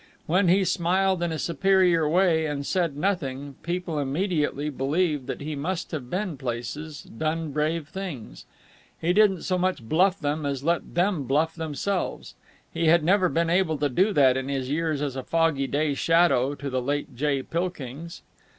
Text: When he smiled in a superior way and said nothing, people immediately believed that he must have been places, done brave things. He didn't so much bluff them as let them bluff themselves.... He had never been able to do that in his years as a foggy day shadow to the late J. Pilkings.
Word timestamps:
When 0.25 0.47
he 0.47 0.65
smiled 0.65 1.21
in 1.21 1.31
a 1.31 1.37
superior 1.37 2.09
way 2.09 2.47
and 2.47 2.65
said 2.65 2.97
nothing, 2.97 3.53
people 3.61 3.99
immediately 3.99 4.71
believed 4.71 5.27
that 5.27 5.41
he 5.41 5.55
must 5.55 5.91
have 5.91 6.09
been 6.09 6.37
places, 6.37 7.03
done 7.03 7.51
brave 7.51 7.87
things. 7.87 8.45
He 8.99 9.13
didn't 9.13 9.43
so 9.43 9.59
much 9.59 9.87
bluff 9.87 10.19
them 10.19 10.43
as 10.43 10.63
let 10.63 10.95
them 10.95 11.25
bluff 11.25 11.53
themselves.... 11.53 12.33
He 12.73 12.85
had 12.87 13.03
never 13.03 13.29
been 13.29 13.51
able 13.51 13.77
to 13.77 13.89
do 13.89 14.11
that 14.13 14.37
in 14.37 14.49
his 14.49 14.71
years 14.71 15.03
as 15.03 15.15
a 15.15 15.21
foggy 15.23 15.67
day 15.67 15.93
shadow 15.93 16.55
to 16.55 16.71
the 16.71 16.81
late 16.81 17.15
J. 17.15 17.43
Pilkings. 17.43 18.23